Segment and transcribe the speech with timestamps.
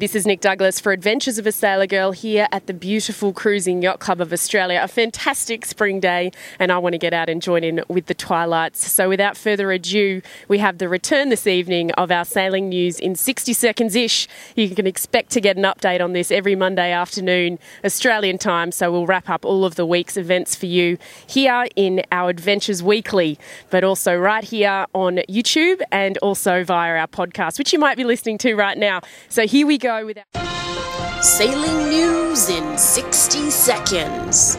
[0.00, 3.82] This is Nic Douglass for Adventures of a Sailor Girl here at the beautiful Cruising
[3.82, 4.80] Yacht Club of Australia.
[4.82, 8.14] A fantastic spring day, and I want to get out and join in with the
[8.14, 8.90] twilights.
[8.90, 13.14] So, without further ado, we have the return this evening of our sailing news in
[13.14, 14.26] 60 seconds ish.
[14.56, 18.72] You can expect to get an update on this every Monday afternoon, Australian time.
[18.72, 20.96] So, we'll wrap up all of the week's events for you
[21.26, 23.38] here in our Adventures Weekly,
[23.68, 28.04] but also right here on YouTube and also via our podcast, which you might be
[28.04, 29.02] listening to right now.
[29.28, 34.56] So, here we go with our Sailing news in 60 seconds.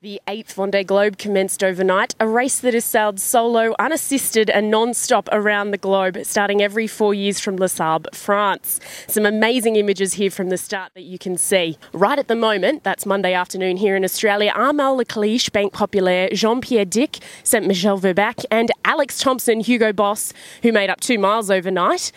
[0.00, 4.92] The eighth Vendée Globe commenced overnight, a race that is sailed solo, unassisted, and non
[4.92, 8.80] stop around the globe, starting every four years from Les Sables, France.
[9.06, 11.78] Some amazing images here from the start that you can see.
[11.94, 16.60] Right at the moment, that's Monday afternoon here in Australia, Armel Lecliche, Banque Populaire, Jean
[16.60, 22.12] Pierre Dick, St Michel-Virbac, and Alex Thomson, Hugo Boss, who made up two miles overnight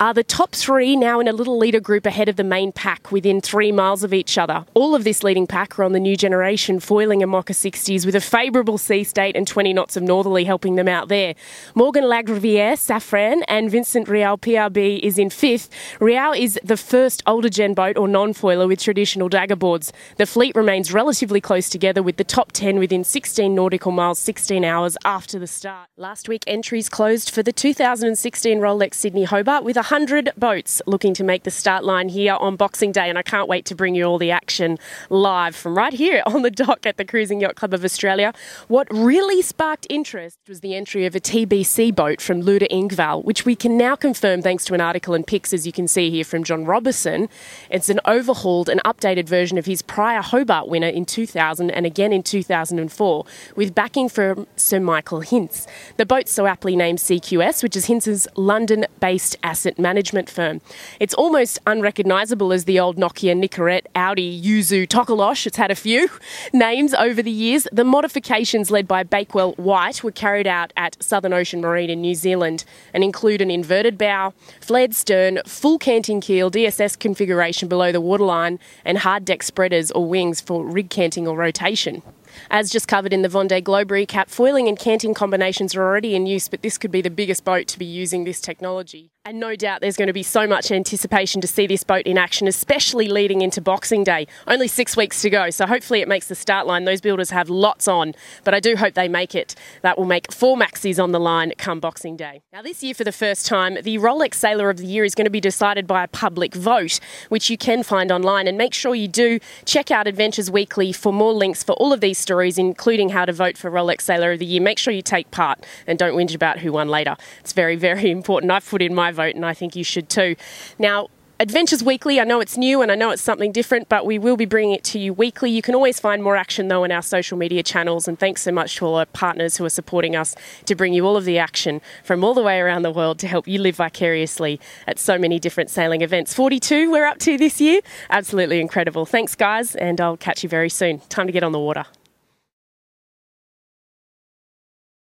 [0.00, 3.12] are the top three now in a little leader group ahead of the main pack
[3.12, 4.64] within three miles of each other.
[4.72, 8.20] All of this leading pack are on the new generation foiling IMOCA 60s with a
[8.20, 11.34] favourable sea state and 20 knots of northerly helping them out there.
[11.74, 15.68] Morgan Lagravière, Safran, and Vincent Riou PRB is in fifth.
[16.00, 19.92] Riou is the first older gen boat or non foiler with traditional dagger boards.
[20.16, 24.64] The fleet remains relatively close together with the top 10 within 16 nautical miles 16
[24.64, 25.90] hours after the start.
[25.98, 31.24] Last week entries closed for the 2016 Rolex Sydney Hobart with 100 boats looking to
[31.24, 34.04] make the start line here on Boxing Day, and I can't wait to bring you
[34.04, 37.74] all the action live from right here on the dock at the Cruising Yacht Club
[37.74, 38.32] of Australia.
[38.68, 43.44] What really sparked interest was the entry of a TBC boat from Ludde Ingvall, which
[43.44, 46.24] we can now confirm thanks to an article and pics, as you can see here
[46.24, 47.28] from John Robertson.
[47.68, 52.12] It's an overhauled and updated version of his prior Hobart winner in 2000 and again
[52.12, 53.24] in 2004,
[53.56, 55.66] with backing from Sir Michael Hintz.
[55.96, 60.60] The boat's so aptly named CQS, which is Hintz's London based asset management firm.
[60.98, 65.46] It's almost unrecognisable as the old Nokia, Nicorette, Audi, Yuzu, Tokolosh.
[65.46, 66.08] It's had a few
[66.52, 67.66] names over the years.
[67.72, 72.14] The modifications led by Bakewell White were carried out at Southern Ocean Marine in New
[72.14, 78.00] Zealand and include an inverted bow, flared stern, full canting keel, DSS configuration below the
[78.00, 82.02] waterline, and hard deck spreaders or wings for rig canting or rotation.
[82.50, 86.26] As just covered in the Vendée Globe recap, foiling and canting combinations are already in
[86.26, 89.10] use, but this could be the biggest boat to be using this technology.
[89.22, 92.16] And no doubt there's going to be so much anticipation to see this boat in
[92.16, 94.26] action, especially leading into Boxing Day.
[94.48, 96.86] Only six weeks to go, so hopefully it makes the start line.
[96.86, 98.14] Those builders have lots on,
[98.44, 99.54] but I do hope they make it.
[99.82, 102.40] That will make four maxis on the line come Boxing Day.
[102.50, 105.26] Now, this year, for the first time, the Rolex Sailor of the Year is going
[105.26, 106.98] to be decided by a public vote,
[107.28, 108.48] which you can find online.
[108.48, 112.00] And make sure you do check out Adventures Weekly for more links for all of
[112.00, 114.60] these stories, including how to vote for Rolex Sailor of the Year.
[114.60, 117.16] Make sure you take part and don't whinge about who won later.
[117.40, 118.52] It's very, very important.
[118.52, 120.36] I've put in my vote, and I think you should too.
[120.78, 121.08] Now,
[121.40, 124.36] Adventures Weekly, I know it's new and I know it's something different, but we will
[124.36, 125.50] be bringing it to you weekly.
[125.50, 128.06] You can always find more action though in our social media channels.
[128.06, 130.34] And thanks so much to all our partners who are supporting us
[130.66, 133.26] to bring you all of the action from all the way around the world to
[133.26, 136.34] help you live vicariously at so many different sailing events.
[136.34, 137.80] 42 we're up to this year.
[138.10, 139.06] Absolutely incredible.
[139.06, 141.00] Thanks, guys, and I'll catch you very soon.
[141.08, 141.86] Time to get on the water.